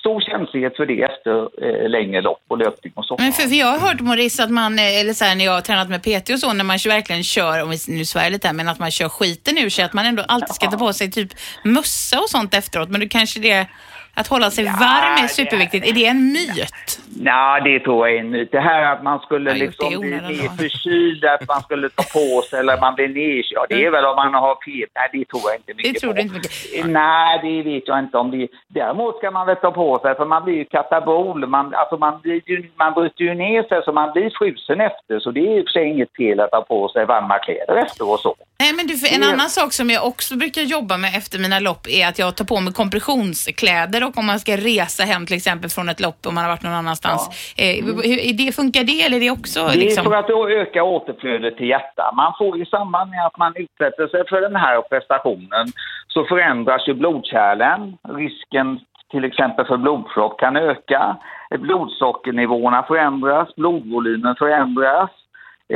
[0.00, 3.16] Stor känslighet för det efter eh, längre lopp och löpning och så.
[3.18, 5.52] Men för, för jag har hört Maurice att man, eh, eller så här, när jag
[5.52, 8.48] har tränat med PT och så, när man verkligen kör, om vi nu svär lite
[8.48, 10.92] här, men att man kör skiten ur sig, att man ändå alltid ska ta på
[10.92, 11.30] sig typ
[11.64, 12.88] mössa och sånt efteråt.
[12.88, 13.66] Men du kanske det,
[14.14, 15.86] att hålla sig varm är det- superviktigt.
[15.88, 16.98] Är det en myt?
[17.16, 18.52] Nej, det tror jag är en myt.
[18.52, 20.48] Det här att man skulle det liksom bli då.
[20.62, 23.44] förkyld, att man skulle ta på sig eller man blir nedkörd.
[23.54, 24.88] Ja, det är väl om man har feber.
[24.94, 26.16] Nej, det tror jag inte mycket Det tror på.
[26.16, 26.86] du inte mycket.
[26.86, 30.24] Nej, det vet jag inte om det Däremot ska man väl ta på sig, för
[30.26, 31.46] man blir ju katabol.
[31.46, 35.18] Man, alltså man, blir ju, man bryter ju ner sig så man blir frusen efter.
[35.20, 38.10] Så det är och för sig inget fel att ta på sig varma kläder efter
[38.10, 38.34] och så.
[38.62, 41.58] Nej, men du, för en annan sak som jag också brukar jobba med efter mina
[41.68, 45.36] lopp är att jag tar på mig kompressionskläder och om man ska resa hem till
[45.40, 47.22] exempel från ett lopp om man har varit någon annanstans.
[47.62, 47.94] Eh, hur,
[48.30, 50.04] är det, funkar det eller är det också Det är liksom?
[50.04, 52.14] för att då öka återflödet till hjärtat.
[52.22, 55.66] Man får i samband med att man utsätter sig för den här prestationen
[56.14, 57.80] så förändras ju blodkärlen.
[58.22, 58.66] Risken
[59.10, 61.16] till exempel för blodpropp kan öka.
[61.58, 65.10] Blodsockernivåerna förändras, blodvolymen förändras.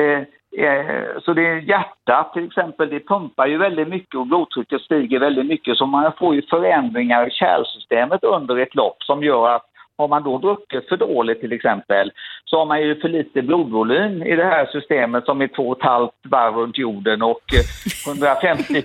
[0.01, 0.23] Eh,
[0.59, 5.19] Eh, så det är hjärtat till exempel, det pumpar ju väldigt mycket och blodtrycket stiger
[5.19, 5.77] väldigt mycket.
[5.77, 9.67] Så man får ju förändringar i kärlsystemet under ett lopp som gör att
[9.99, 12.13] har man då druckit för dåligt till exempel
[12.45, 15.79] så har man ju för lite blodvolym i det här systemet som är två och
[15.79, 18.83] ett halvt varv runt jorden och eh, 150 000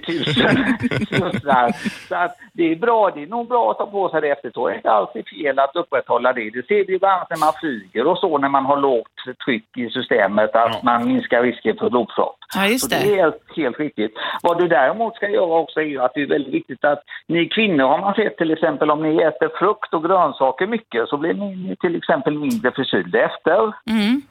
[1.06, 1.72] slussar.
[2.08, 4.52] Så att det är bra, det är nog bra att ta på sig det efter.
[4.54, 6.50] Så är det inte alltid fel att upprätthålla det.
[6.50, 9.08] Det ser vi bland annat när man flyger och så när man har lågt
[9.46, 12.36] tryck i systemet att man minskar risken för blodpropp.
[12.56, 13.12] Ja, just Så det det.
[13.14, 14.14] är helt, helt riktigt.
[14.42, 17.46] Vad du däremot ska göra också är ju att det är väldigt viktigt att ni
[17.50, 21.34] kvinnor har man sett till exempel om ni äter frukt och grönsaker mycket så blir
[21.34, 23.74] ni till exempel mindre förkylda efter.
[23.90, 24.22] Mm.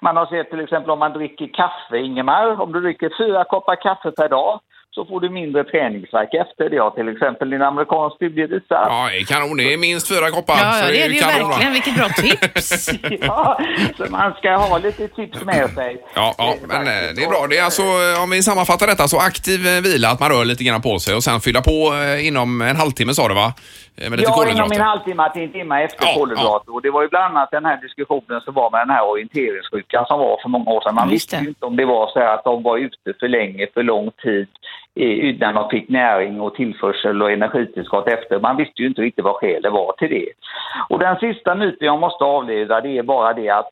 [0.00, 3.76] Man har sett till exempel om man dricker kaffe, Ingemar, om du dricker fyra koppar
[3.76, 4.60] kaffe per dag
[4.94, 6.70] så får du mindre träningsvärk efter.
[6.70, 8.62] Det har till exempel en amerikansk studie visat.
[8.68, 9.56] Ja, det är kanon.
[9.56, 10.54] Det är minst fyra koppar.
[10.62, 11.48] Ja, så ja, det är det ju kanon, va?
[11.48, 11.72] verkligen.
[11.72, 12.90] Vilket bra tips.
[13.20, 13.60] Ja,
[13.96, 16.02] så man ska ha lite tips med sig.
[16.14, 17.46] Ja, ja, men eh, det är bra.
[17.50, 20.44] Det är alltså, eh, om vi sammanfattar detta, så aktiv eh, vila, att man rör
[20.44, 21.78] lite grann på sig och sen fylla på
[22.22, 23.52] inom en halvtimme sa du va?
[23.96, 26.74] Med lite Ja, inom en halvtimme till en timme efter Ja, kolhydrater.
[26.74, 30.04] Och det var ju bland annat den här diskussionen som var med den här orienteringssjukan
[30.06, 30.94] som var för många år sedan.
[30.94, 31.42] Man Just visste det.
[31.42, 34.10] ju inte om det var så här att de var ute för länge, för lång
[34.22, 34.48] tid
[34.94, 38.40] när innan fick näring och tillförsel och energitillskott efter.
[38.40, 40.28] Man visste ju inte riktigt vad skälet var till det.
[40.88, 43.68] Och den sista myten jag måste avleda det är bara det att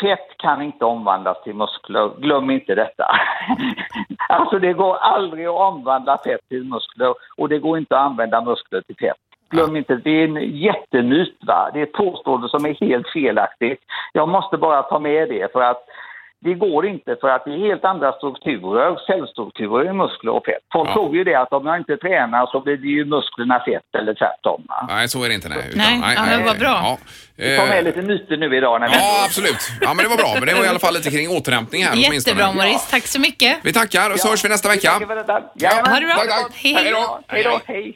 [0.00, 2.10] Fett kan inte omvandlas till muskler.
[2.18, 3.04] Glöm inte detta.
[4.28, 8.40] alltså det går aldrig att omvandla fett till muskler och det går inte att använda
[8.40, 9.16] muskler till fett.
[9.50, 11.36] Glöm inte, det är en jättemyt.
[11.46, 11.70] Va?
[11.72, 13.80] Det är ett påstående som är helt felaktigt.
[14.12, 15.84] Jag måste bara ta med det för att
[16.44, 20.64] det går inte för att det är helt andra strukturer, cellstrukturer i muskler och fett.
[20.72, 20.94] Folk Ja.
[20.94, 24.14] tror ju det att om jag inte tränar så blir det ju musklerna fett eller
[24.14, 24.62] tvärtom.
[24.68, 24.86] Va?
[24.88, 25.48] Nej, så är det inte.
[25.48, 26.68] Nej, Nej, ja, men vad bra.
[26.84, 26.98] Ja,
[27.36, 28.80] Vi tar med Eh, lite myter nu idag.
[28.80, 29.62] När vi ja, absolut.
[29.80, 30.30] Ja, men det var bra.
[30.34, 31.94] Men det var i alla fall lite kring återhämtning här.
[31.96, 32.90] Jättebra Maurice.
[32.90, 33.58] Tack så mycket.
[33.62, 34.92] Vi tackar och så hörs vi nästa vecka.
[35.08, 35.42] Detta.
[35.56, 35.92] Jajamän.
[35.92, 36.14] Ha det bra.
[36.14, 36.50] Tack, tack.
[36.54, 36.74] Hej.
[36.74, 37.20] Hej då.
[37.28, 37.60] Hej då.
[37.64, 37.94] Hej.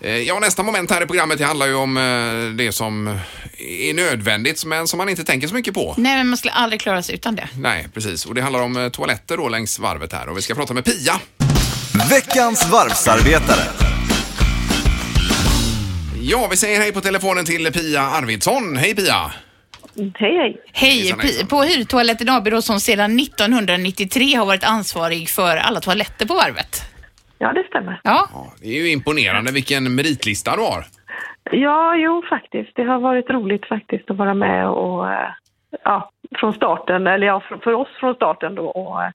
[0.00, 3.18] Eh, Ja, nästa moment här i programmet det handlar ju om eh, det som
[3.58, 5.94] är nödvändigt men som man inte tänker så mycket på.
[5.96, 7.48] Nej, men man skulle aldrig klara sig utan det.
[7.60, 8.26] Nej, precis.
[8.26, 10.84] Och det handlar om eh, toaletter då längs varvet här och vi ska prata med
[10.84, 11.20] Pia.
[12.10, 13.62] Veckans varvsarbetare.
[16.22, 18.76] Ja, vi säger hej på telefonen till Pia Arvidsson.
[18.76, 19.32] Hej Pia!
[20.14, 20.60] Hej, hej.
[20.72, 21.12] Hej.
[21.12, 26.34] Pi- på Hyrtoaletten AB då, som sedan 1993 har varit ansvarig för alla toaletter på
[26.34, 26.82] varvet.
[27.38, 28.00] Ja, det stämmer.
[28.04, 30.84] Ja, Ja, det är ju imponerande vilken meritlista du har.
[31.50, 32.70] Ja, jo, faktiskt.
[32.74, 35.28] Det har varit roligt faktiskt att vara med och, eh,
[35.84, 39.10] ja, från starten, eller ja, för, för oss från starten då, och, eh,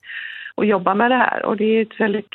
[0.56, 1.46] och jobba med det här.
[1.46, 2.34] Och det är ett väldigt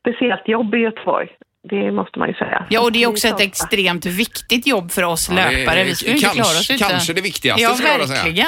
[0.00, 1.28] speciellt jobb i Göteborg.
[1.64, 2.66] Det måste man ju säga.
[2.70, 5.84] ja och det är också ett extremt viktigt jobb för oss Ja, löpare.
[5.84, 6.88] Vi skulle inte kanske- klara oss utan...
[6.90, 8.46] kanske det viktigaste, Ja, skulle jag säga.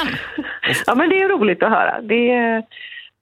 [0.87, 2.01] Ja, men det är roligt att höra.
[2.01, 2.63] Det är,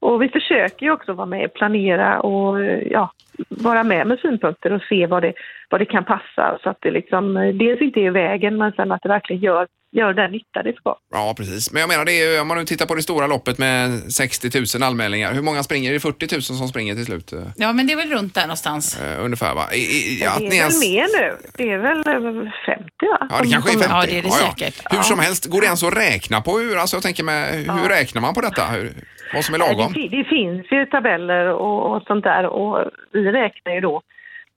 [0.00, 3.12] och vi försöker ju också vara med och planera och ja,
[3.48, 5.32] vara med med synpunkter och se vad det,
[5.70, 8.92] vad det kan passa så att det liksom dels inte är i vägen men sen
[8.92, 9.66] att det verkligen gör
[9.96, 10.96] göra den nytta det ska.
[11.14, 11.72] Ja, precis.
[11.72, 14.78] Men jag menar, det är, om man nu tittar på det stora loppet med 60
[14.78, 15.90] 000 anmälningar, hur många springer?
[15.90, 17.32] Är det 40 000 som springer till slut?
[17.32, 19.00] eh, Ja, men det är väl runt där någonstans.
[19.00, 19.62] eh, ungefär va?
[19.72, 21.36] I, i, det är ni väl ens- mer nu.
[21.56, 23.28] Det är väl eh, 50 va?
[23.30, 23.86] Ja, det kanske är 50.
[23.90, 24.82] Ja, det är det säkert.
[24.90, 27.88] Hur som helst, går det ens att räkna på hur, alltså jag tänker med, hur
[27.88, 28.64] räknar man på detta?
[28.66, 28.92] Hur,
[29.32, 29.92] vad som är Ja, lagom?
[29.92, 34.02] Det, det finns ju tabeller och, och sånt där och vi räknar ju då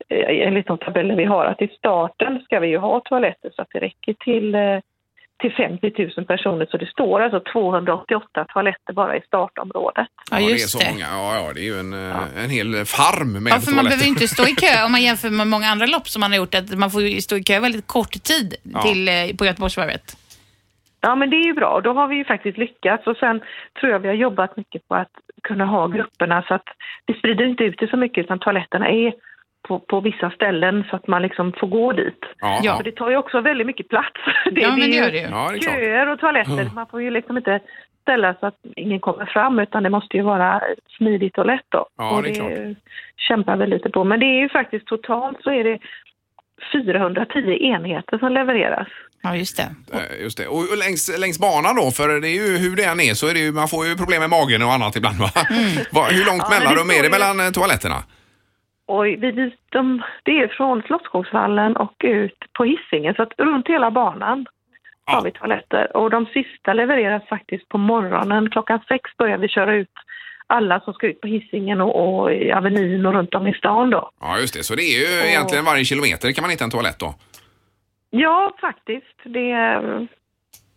[0.10, 3.62] eh, enligt de tabeller vi har att i starten ska vi ju ha toaletter så
[3.62, 4.80] att det räcker till, eh,
[5.42, 6.68] till 50 000 personer.
[6.72, 10.08] Så det står alltså 288 toaletter bara i startområdet.
[10.32, 10.90] Ja, det är just så det.
[10.92, 11.06] många.
[11.12, 13.84] Ja, ja, det är ju en, eh, en hel farm med Ja, för man toaletter.
[13.84, 16.32] behöver ju inte stå i kö om man jämför med många andra lopp som man
[16.32, 16.56] har gjort.
[16.56, 18.82] Att man får ju stå i kö väldigt kort tid Ja.
[18.82, 20.18] till, på Göteborgsvarvet.
[21.08, 21.82] Ja, men det är ju bra.
[21.82, 23.08] Då har vi ju faktiskt lyckats.
[23.08, 23.42] Och sen
[23.80, 25.12] tror jag vi har jobbat mycket på att
[25.44, 26.68] kunna ha grupperna så att
[27.06, 29.14] vi sprider inte ut det så mycket utan toaletterna är
[29.68, 32.26] på, på vissa ställen så att man liksom får gå dit.
[32.64, 32.78] Ja.
[32.78, 34.20] För det tar ju också väldigt mycket plats.
[34.52, 35.28] Det, Ja, men det gör det ju.
[35.30, 36.70] Ja, det köer och toaletter.
[36.76, 37.60] Man får ju liksom inte
[38.02, 40.62] ställa så att ingen kommer fram utan det måste ju vara
[40.98, 41.86] smidigt och lätt då.
[41.98, 42.78] Ja, och det klart.
[43.18, 44.04] kämpar vi lite på.
[44.04, 45.80] Men det är ju faktiskt totalt så är det
[46.72, 48.88] 410 enheter som levereras.
[49.22, 49.76] Ja, just det.
[49.94, 50.48] Eh, Just det.
[50.48, 53.34] Och längs, längs banan då, för det är ju hur det än är så är
[53.34, 55.30] det ju, man får ju problem med magen och annat ibland va?
[55.92, 57.96] Va, hur långt Ja, men det mellanrum är det ju- mellan eh, toaletterna?
[58.86, 63.68] Och vi, vi- de, det är från Slottsskogsvallen och ut på Hisingen så att runt
[63.68, 64.46] hela banan
[65.06, 65.14] Ja.
[65.14, 65.98] har vi toaletter.
[65.98, 68.50] Och de sista levereras faktiskt på morgonen.
[68.50, 69.90] Klockan sex börjar vi köra ut
[70.48, 73.90] alla som ska ut på Hisingen och, och i Avenyn och runt om i stan
[73.90, 74.12] då.
[74.22, 74.64] Ja, just det.
[74.64, 77.16] Så det är ju Och- egentligen varje kilometer kan man hitta en toalett då?
[78.10, 79.18] Ja, faktiskt.
[79.24, 80.08] Det, ehm,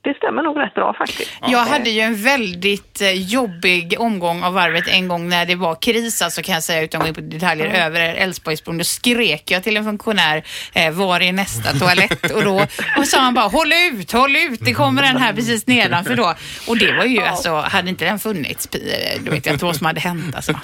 [0.03, 1.31] det stämmer nog rätt bra faktiskt.
[1.47, 5.75] Jag hade ju en väldigt eh, jobbig omgång av varvet en gång när det var
[5.75, 8.79] kris, alltså kan jag säga utan att gå in på detaljer, över Älvsborgsbron.
[8.79, 10.43] Då skrek jag till en funktionär,
[10.75, 12.31] eh, var är nästa toalett?
[12.31, 12.67] Och då
[12.99, 16.35] och sa han bara, håll ut, håll ut, det kommer en här precis nedanför då.
[16.69, 19.77] Och det var ju alltså, hade inte den funnits, eh, då vet jag inte vad
[19.77, 20.53] som hade hänt alltså.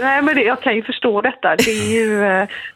[0.00, 1.56] Nej, men det, jag kan ju förstå detta.
[1.56, 2.18] Det är ju,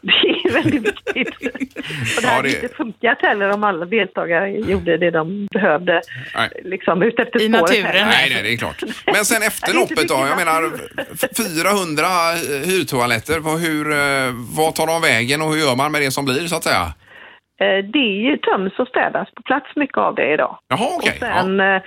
[0.01, 1.37] det är väldigt viktigt.
[2.17, 6.02] Och det Ja, hade det- inte funkat heller om alla deltagare gjorde det de behövde
[6.65, 8.09] Liksom ut efter I spåret naturen.
[8.09, 8.83] Nej, nej, det är klart.
[9.07, 10.27] Men sen efter loppet då?
[10.29, 10.71] Jag menar,
[11.23, 12.07] f- 400
[12.65, 16.25] hyrtoaletter, vad, hur, eh, vad tar de vägen och hur gör man med det som
[16.25, 16.93] blir så att säga?
[17.63, 20.59] Eh, Det är ju töms och städas på plats mycket av det idag.
[20.69, 21.11] Jaha, okej.
[21.13, 21.81] Och sen eh,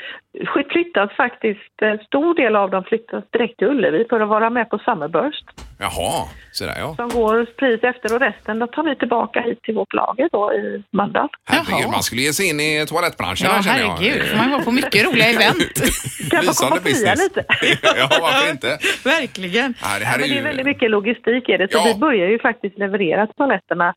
[0.53, 4.49] sk- flyttas faktiskt, en stor del av dem flyttas direkt till Ullevi för att vara
[4.49, 5.45] med på Summerburst
[5.79, 6.95] Jaha, så där ja.
[6.95, 10.53] som går precis efter och resten då tar vi tillbaka hit till vårt lager då
[10.53, 11.29] i Mölndal.
[11.45, 13.63] Herregud, man skulle ge sig in i toalettbranschen Ja, jag.
[13.63, 15.73] herregud, får man vara på mycket roliga event.
[16.31, 17.19] Kan man komma Lysande och fria business.
[17.23, 17.41] lite?
[17.99, 18.71] ja, varför inte?
[19.03, 19.73] Verkligen.
[19.81, 20.39] Ja, det Ja, här är men det ju...
[20.39, 21.83] är väldigt mycket logistik i det, så Ja.
[21.93, 23.93] vi börjar ju faktiskt leverera toaletterna eh,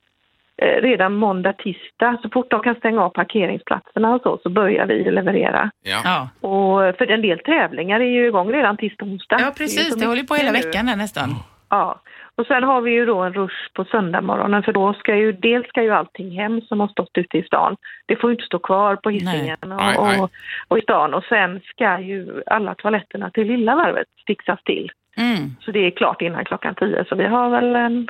[0.62, 2.18] redan måndag, tisdag.
[2.22, 5.70] Så fort de kan stänga av parkeringsplatserna och så, så börjar vi leverera.
[5.82, 6.00] Ja.
[6.04, 6.48] Ja.
[6.48, 9.36] Och för en del tävlingar är ju igång redan tisdag, onsdag.
[9.40, 9.92] ja, precis.
[9.92, 10.58] så Det håller på hela nu.
[10.58, 11.28] veckan där nästan.
[11.70, 12.00] Ja.
[12.34, 15.68] Och sen har vi ju då en rush på söndagmorgonen för då ska ju, dels
[15.68, 17.76] ska ju allting hem som har stått ute i stan.
[18.06, 20.20] Det får ju inte stå kvar på Hisingen och, Nej, nej.
[20.20, 20.30] och,
[20.68, 21.14] och i stan.
[21.14, 24.90] Och sen ska ju alla toaletterna till lilla varvet fixas till.
[25.16, 25.38] Mm.
[25.60, 27.04] Så det är klart innan klockan tio.
[27.08, 28.08] Så vi har väl en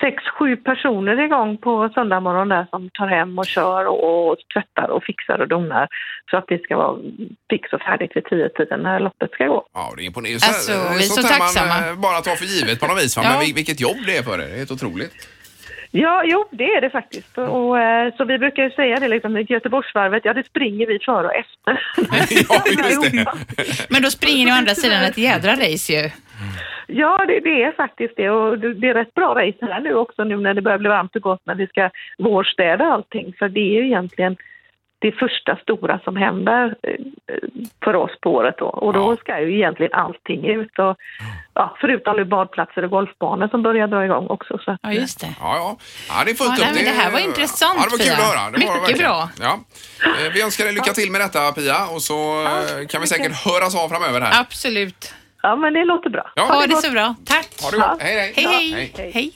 [0.00, 4.36] sex, sju personer igång på söndag morgon där som tar hem och kör och, och
[4.54, 5.88] tvättar och fixar och donar.
[6.30, 6.98] Så att det ska vara
[7.50, 9.66] fix och färdigt vid tio tiden när loppet ska gå.
[9.74, 10.46] Ja, det är imponerande.
[10.46, 11.74] Alltså, vi är så här tacksamma.
[11.80, 13.16] man eh, bara tar för givet på något vis.
[13.16, 13.22] Ja.
[13.22, 14.38] Men vil- vilket jobb det är för er.
[14.38, 15.28] Det är helt otroligt.
[15.90, 17.38] Ja, jo, det är det faktiskt.
[17.38, 21.26] Och, eh, så vi brukar ju säga det liksom, Göteborgsvarvet, ja det springer vi före
[21.26, 21.72] och efter.
[22.48, 23.26] ja, just det.
[23.88, 26.10] Men då springer ni å andra sidan ett jädra race ju.
[26.86, 28.30] Ja, det, det är faktiskt det.
[28.30, 30.88] Och det, det är rätt bra race här nu också nu när det börjar bli
[30.88, 33.34] varmt och gott när vi ska vårstäda allting.
[33.38, 34.36] För det är ju egentligen
[34.98, 36.94] det första stora som händer eh,
[37.84, 38.66] för oss på året då.
[38.66, 39.16] Och då Ja.
[39.16, 40.78] ska ju egentligen allting ut.
[40.78, 40.96] Och,
[41.54, 44.58] ja, förutom nu badplatser och golfbanor som börjar dra igång också.
[44.58, 45.26] Så att, Ja, just det.
[45.40, 45.76] Ja, ja.
[46.08, 46.74] ja det är fullt Ja, upp.
[46.74, 48.14] nej, men det här var intressant, Ja, det var kul Pia.
[48.14, 48.50] att höra.
[48.50, 49.10] Det var det Mycket verkligen.
[49.10, 49.28] bra.
[49.40, 49.58] Ja.
[50.26, 53.44] Eh, Vi önskar dig lycka till med detta Pia och så eh, kan vi säkert
[53.46, 54.40] höras av framöver här.
[54.40, 55.14] Absolut.
[55.44, 56.32] Ja, men det låter bra.
[56.36, 56.42] Ja.
[56.42, 57.14] Ha det så bra.
[57.24, 57.48] Tack.
[57.62, 58.02] Ha det gott.
[58.02, 58.32] Hej, hej.
[58.36, 59.10] Hej, Ja, hej.
[59.14, 59.32] hej.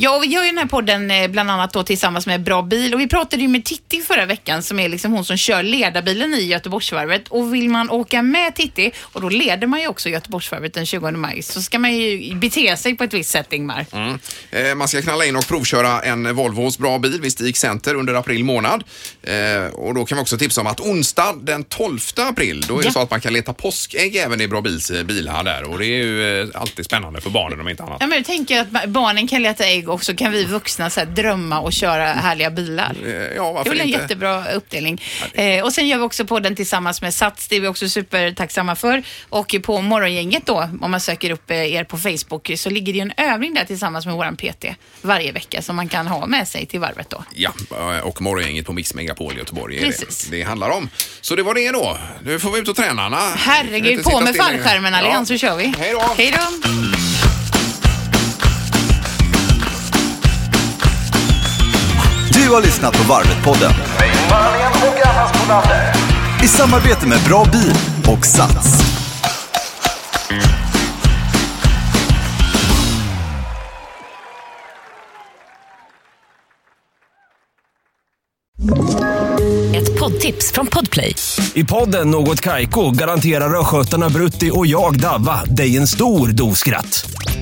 [0.00, 2.62] Ja, och vi gör ju den här podden eh, bland annat då tillsammans med Bra
[2.62, 5.62] Bil och vi pratade ju med Titti förra veckan som är liksom hon som kör
[5.62, 10.08] ledarbilen i Göteborgsvarvet och vill man åka med Titti och då leder man ju också
[10.08, 13.86] Göteborgsvarvet den 20 maj så ska man ju bete sig på ett visst sätt Ingmar.
[13.92, 14.18] Mm.
[14.50, 18.14] Eh, Man ska knalla in och provköra en Volvos bra bil vid Stig Center under
[18.14, 18.84] april månad.
[19.22, 22.78] Eh, Och då kan vi också tipsa om att onsdag den 12 april, då är
[22.82, 22.92] det Ja.
[22.92, 25.84] så att man kan leta påskägg även i Bra Bils eh, bilar där och det
[25.86, 27.96] är ju eh, alltid spännande för barnen om inte annat.
[28.00, 30.90] Ja, men jag tänker att ba- barnen kan leta ägg och så kan vi vuxna
[30.90, 32.96] så här, drömma och köra härliga bilar.
[33.06, 34.00] Eh, Ja, Det varför är väl en inte?
[34.00, 35.02] jättebra uppdelning.
[35.34, 37.48] Eh, och sen gör vi också podden tillsammans med Sats.
[37.48, 39.02] Det är vi också supertacksamma för.
[39.28, 43.00] Och på Morgongänget då, om man söker upp eh, er på Facebook, så ligger det
[43.00, 44.64] en övning där tillsammans med våran PT
[45.02, 47.24] varje vecka som man kan ha med sig till varvet då.
[47.34, 47.52] Ja,
[48.02, 50.24] och morgongänget på Mix Megapol i Göteborg är Precis.
[50.30, 50.88] det det handlar om.
[51.20, 51.98] Så det var det då.
[52.24, 53.16] Nu får vi ut och träna, Anna.
[53.36, 55.36] Herregud, på med fallskärmen Allians Ja.
[55.36, 55.74] så kör vi.
[55.78, 56.14] Hej då.
[56.16, 56.87] Hej då.
[62.48, 63.72] Du har lyssnat på Varvet-podden
[66.42, 67.74] i samarbete med Bra Bil
[68.06, 68.82] och Sats.
[79.74, 81.14] Ett poddtips från Podplay.
[81.54, 87.10] I podden Något Kaiko garanterar östgötarna Brutti och jag, Davva, dig en stor dos skratt.